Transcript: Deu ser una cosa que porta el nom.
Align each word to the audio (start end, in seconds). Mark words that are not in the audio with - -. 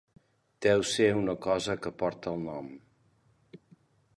Deu 0.65 0.85
ser 0.91 1.09
una 1.17 1.35
cosa 1.47 1.75
que 1.83 1.91
porta 2.01 2.33
el 2.33 2.41
nom. 2.49 2.73